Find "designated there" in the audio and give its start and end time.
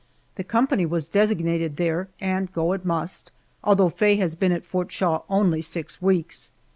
1.07-2.09